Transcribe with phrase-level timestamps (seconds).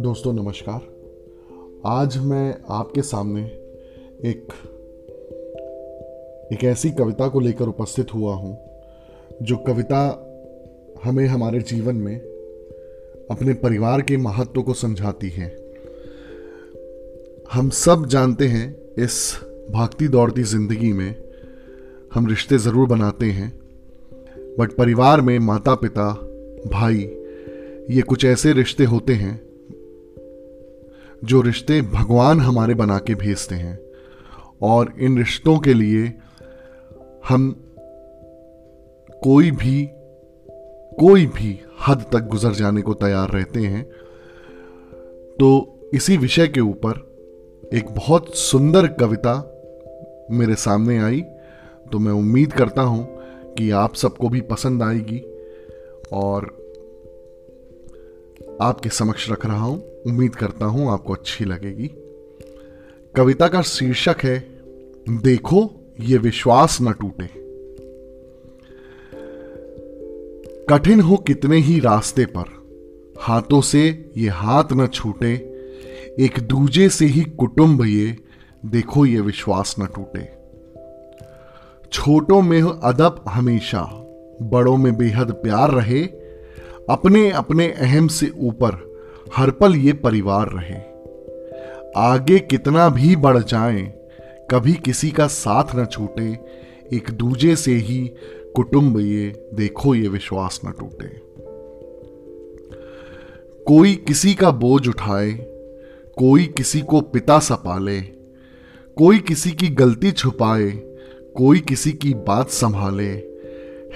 [0.00, 0.80] दोस्तों, नमस्कार।
[1.86, 3.42] आज मैं आपके सामने
[4.30, 4.52] एक
[6.52, 8.58] एक ऐसी कविता को लेकर उपस्थित हुआ हूँ,
[9.42, 10.26] जो कविता
[11.04, 12.20] हमें हमारे जीवन में
[13.30, 15.56] अपने परिवार के महत्व को समझाती है।
[17.52, 19.40] हम सब जानते हैं, इस
[19.70, 21.14] भागती दौड़ती ज़िंदगी में
[22.14, 23.59] हम रिश्ते ज़रूर बनाते हैं
[24.60, 26.12] बट परिवार में माता पिता
[26.72, 26.98] भाई,
[27.90, 29.40] ये कुछ ऐसे रिश्ते होते हैं,
[31.24, 33.78] जो रिश्ते भगवान हमारे बना के भेजते हैं।
[34.62, 36.12] और इन रिश्तों के लिए
[37.28, 37.64] हम
[39.22, 39.88] कोई भी
[41.00, 43.84] कोई भी हद तक गुजर जाने को तैयार रहते हैं।
[45.38, 46.92] तो इसी विषय के ऊपर
[47.74, 49.34] एक बहुत सुंदर कविता
[50.30, 51.20] मेरे सामने आई
[51.92, 53.19] तो मैं उम्मीद करता हूँ
[53.58, 55.18] कि आप सबको भी पसंद आएगी
[56.12, 56.56] और
[58.62, 61.90] आपके समक्ष रख रहा हूँ, उम्मीद करता हूँ आपको अच्छी लगेगी।
[63.16, 64.38] कविता का शीर्षक है,
[65.08, 67.28] देखो, ये विश्वास न टूटे।
[70.70, 72.44] कठिन हो कितने ही रास्ते पर,
[73.20, 75.32] हाथों से ये हाथ न छूटे,
[76.20, 78.16] एक दूजे से ही कुटुंब ये,
[78.66, 80.39] देखो, ये विश्वास न टूटे।
[81.92, 83.82] छोटों में हो अदब हमेशा,
[84.42, 86.02] बड़ों में बेहद प्यार रहे,
[86.90, 88.98] अपने अपने अहम से ऊपर
[89.36, 90.76] हर पल ये परिवार रहे।
[91.96, 93.82] आगे कितना भी बढ़ जाए,
[94.50, 96.38] कभी किसी का साथ न छूटे,
[96.96, 98.14] एक दूजे से ही
[98.54, 101.08] कुटुंब ये, देखो ये विश्वास न टूटे।
[103.64, 105.32] कोई किसी का बोझ उठाए,
[106.16, 108.20] कोई किसी को पिता सा पाले
[108.96, 110.70] कोई किसी की गलती छुपाए
[111.36, 113.10] कोई किसी की बात संभाले,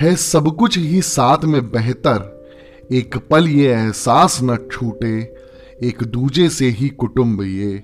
[0.01, 2.47] है सब कुछ ही साथ में बेहतर।
[2.93, 5.35] एक पल ये एहसास न छूटे,
[5.83, 7.83] एक दूजे से ही कुटुंब ये,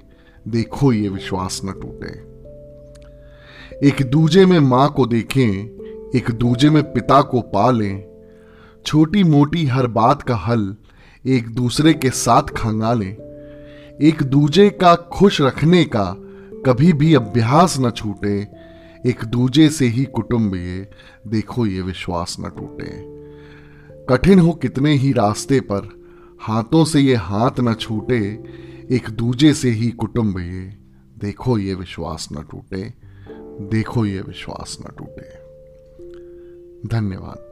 [0.48, 2.30] देखो ये विश्वास न टूटे।
[3.88, 5.50] एक दूजे में माँ को देखें,
[6.16, 8.04] एक दूजे में पिता को पालें।
[8.86, 10.76] छोटी मोटी हर बात का हल
[11.26, 13.16] एक दूसरे के साथ खंगालें।
[14.02, 16.16] एक दूजे का खुश रखने का
[16.66, 18.46] कभी भी अभ्यास न छूटे
[19.06, 20.90] एक दूजे से ही कुटुंब ये
[21.26, 22.90] देखो ये विश्वास न टूटे।
[24.08, 25.88] कठिन हो कितने ही रास्ते पर,
[26.40, 28.18] हाथों से ये हाथ न छूटे,
[28.96, 30.78] एक दूजे से ही कुटुंब ये
[31.18, 32.94] देखो ये विश्वास न टूटे,
[33.68, 35.28] देखो ये विश्वास न टूटे।
[36.88, 37.49] धन्यवाद।